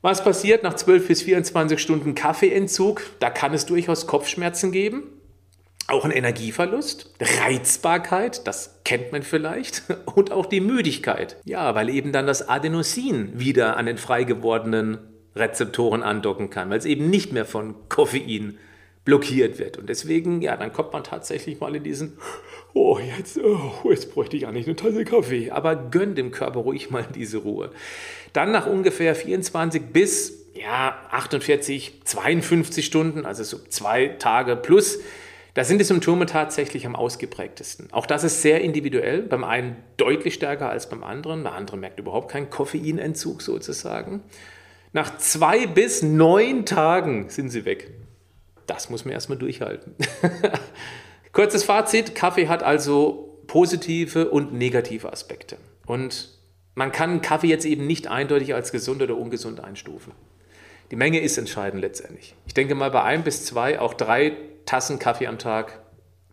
Was 0.00 0.24
passiert 0.24 0.62
nach 0.62 0.74
12 0.74 1.08
bis 1.08 1.22
24 1.22 1.78
Stunden 1.78 2.14
Kaffeeentzug? 2.14 3.02
Da 3.18 3.28
kann 3.28 3.52
es 3.52 3.66
durchaus 3.66 4.06
Kopfschmerzen 4.06 4.70
geben, 4.70 5.02
auch 5.88 6.04
ein 6.04 6.12
Energieverlust, 6.12 7.14
Reizbarkeit, 7.20 8.46
das 8.46 8.80
kennt 8.84 9.10
man 9.10 9.22
vielleicht, 9.22 9.82
und 10.14 10.30
auch 10.30 10.46
die 10.46 10.60
Müdigkeit. 10.60 11.36
Ja, 11.44 11.74
weil 11.74 11.88
eben 11.90 12.12
dann 12.12 12.26
das 12.26 12.48
Adenosin 12.48 13.38
wieder 13.38 13.76
an 13.76 13.86
den 13.86 13.98
frei 13.98 14.24
gewordenen 14.24 14.98
Rezeptoren 15.34 16.02
andocken 16.02 16.50
kann, 16.50 16.70
weil 16.70 16.78
es 16.78 16.84
eben 16.84 17.10
nicht 17.10 17.32
mehr 17.32 17.44
von 17.44 17.74
Koffein 17.88 18.58
blockiert 19.04 19.58
wird. 19.58 19.78
Und 19.78 19.88
deswegen, 19.88 20.42
ja, 20.42 20.56
dann 20.56 20.72
kommt 20.72 20.92
man 20.92 21.02
tatsächlich 21.02 21.58
mal 21.60 21.74
in 21.74 21.82
diesen, 21.82 22.18
oh, 22.74 22.98
jetzt, 22.98 23.38
oh, 23.38 23.90
jetzt 23.90 24.12
bräuchte 24.12 24.36
ich 24.36 24.46
eigentlich 24.46 24.66
eine 24.66 24.76
Tasse 24.76 25.04
Kaffee. 25.04 25.50
Aber 25.50 25.76
gönn 25.76 26.14
dem 26.14 26.30
Körper 26.30 26.60
ruhig 26.60 26.90
mal 26.90 27.06
diese 27.14 27.38
Ruhe. 27.38 27.70
Dann 28.32 28.52
nach 28.52 28.66
ungefähr 28.66 29.14
24 29.14 29.82
bis 29.92 30.46
ja, 30.54 30.96
48, 31.10 32.02
52 32.04 32.84
Stunden, 32.84 33.24
also 33.24 33.44
so 33.44 33.58
zwei 33.68 34.08
Tage 34.08 34.56
plus, 34.56 34.98
da 35.54 35.64
sind 35.64 35.78
die 35.78 35.84
Symptome 35.84 36.26
tatsächlich 36.26 36.86
am 36.86 36.94
ausgeprägtesten. 36.94 37.88
Auch 37.92 38.06
das 38.06 38.22
ist 38.22 38.42
sehr 38.42 38.60
individuell, 38.60 39.22
beim 39.22 39.44
einen 39.44 39.76
deutlich 39.96 40.34
stärker 40.34 40.68
als 40.68 40.88
beim 40.88 41.02
anderen. 41.02 41.42
Der 41.42 41.54
andere 41.54 41.76
merkt 41.76 41.98
überhaupt 41.98 42.30
keinen 42.30 42.50
Koffeinentzug 42.50 43.42
sozusagen. 43.42 44.22
Nach 44.92 45.18
zwei 45.18 45.66
bis 45.66 46.02
neun 46.02 46.64
Tagen 46.64 47.28
sind 47.28 47.50
sie 47.50 47.64
weg. 47.64 47.90
Das 48.66 48.90
muss 48.90 49.04
man 49.04 49.14
erstmal 49.14 49.38
durchhalten. 49.38 49.94
Kurzes 51.38 51.62
Fazit, 51.62 52.16
Kaffee 52.16 52.48
hat 52.48 52.64
also 52.64 53.38
positive 53.46 54.28
und 54.28 54.52
negative 54.52 55.12
Aspekte. 55.12 55.56
Und 55.86 56.30
man 56.74 56.90
kann 56.90 57.22
Kaffee 57.22 57.46
jetzt 57.46 57.64
eben 57.64 57.86
nicht 57.86 58.08
eindeutig 58.08 58.54
als 58.54 58.72
gesund 58.72 59.02
oder 59.02 59.16
ungesund 59.16 59.60
einstufen. 59.60 60.14
Die 60.90 60.96
Menge 60.96 61.20
ist 61.20 61.38
entscheidend 61.38 61.80
letztendlich. 61.80 62.34
Ich 62.48 62.54
denke 62.54 62.74
mal, 62.74 62.90
bei 62.90 63.04
ein 63.04 63.22
bis 63.22 63.44
zwei, 63.44 63.78
auch 63.78 63.94
drei 63.94 64.32
Tassen 64.66 64.98
Kaffee 64.98 65.28
am 65.28 65.38
Tag 65.38 65.78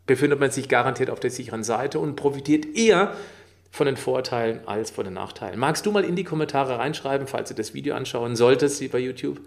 befindet 0.07 0.39
man 0.39 0.49
sich 0.49 0.69
garantiert 0.69 1.11
auf 1.11 1.19
der 1.19 1.29
sicheren 1.29 1.63
Seite 1.63 1.99
und 1.99 2.15
profitiert 2.15 2.75
eher 2.75 3.13
von 3.69 3.85
den 3.85 3.97
Vorteilen 3.97 4.67
als 4.67 4.89
von 4.89 5.05
den 5.05 5.13
Nachteilen. 5.13 5.59
Magst 5.59 5.85
du 5.85 5.91
mal 5.91 6.03
in 6.03 6.15
die 6.15 6.23
Kommentare 6.23 6.79
reinschreiben, 6.79 7.27
falls 7.27 7.49
du 7.49 7.53
das 7.53 7.75
Video 7.75 7.93
anschauen 7.93 8.35
solltest, 8.35 8.81
wie 8.81 8.87
bei 8.87 8.97
YouTube, 8.97 9.39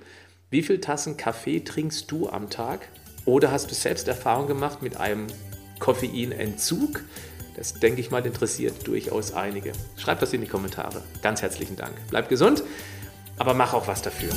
wie 0.51 0.63
viele 0.63 0.81
Tassen 0.81 1.17
Kaffee 1.17 1.59
trinkst 1.59 2.09
du 2.13 2.29
am 2.29 2.49
Tag? 2.49 2.89
Oder 3.25 3.51
hast 3.51 3.73
du 3.73 3.75
selbst 3.75 4.07
Erfahrung 4.07 4.47
gemacht 4.47 4.83
mit 4.83 4.97
einem 4.97 5.27
Koffeinentzug? 5.79 7.03
Das 7.57 7.75
denke 7.75 8.01
ich 8.01 8.11
mal 8.11 8.25
interessiert 8.25 8.87
durchaus 8.87 9.33
einige. 9.33 9.73
Schreibt 9.97 10.23
das 10.23 10.33
in 10.33 10.41
die 10.41 10.47
Kommentare. 10.47 11.03
Ganz 11.23 11.43
herzlichen 11.43 11.77
Dank. 11.77 11.95
Bleibt 12.09 12.29
gesund, 12.29 12.63
aber 13.37 13.55
mach 13.55 13.75
auch 13.75 13.89
was 13.89 14.01
dafür. 14.01 14.31